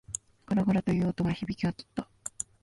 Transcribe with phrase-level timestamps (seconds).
[0.47, 2.09] ガラガラ、という音が響き渡った。